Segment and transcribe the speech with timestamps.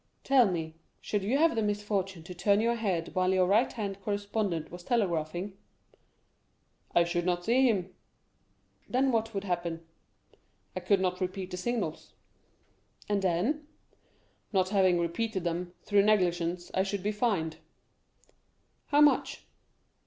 [0.23, 4.01] "Tell me, should you have the misfortune to turn your head while your right hand
[4.01, 5.55] correspondent was telegraphing——"
[6.95, 7.93] "I should not see him."
[8.89, 9.85] "Then what would happen?"
[10.75, 12.13] "I could not repeat the signals."
[13.07, 13.67] "And then?"
[14.51, 17.57] "Not having repeated them, through negligence, I should be fined."
[18.87, 19.45] "How much?"